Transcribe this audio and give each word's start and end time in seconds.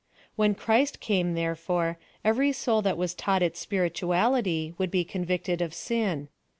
When 0.35 0.55
Christ 0.55 0.99
came, 0.99 1.35
therefore, 1.35 1.99
every 2.25 2.49
swd 2.53 2.81
that 2.85 2.97
was 2.97 3.13
taught 3.13 3.43
its 3.43 3.59
spirituality, 3.59 4.73
would 4.79 4.89
be 4.89 5.05
convicted 5.05 5.61
of 5.61 5.75
sin. 5.75 6.27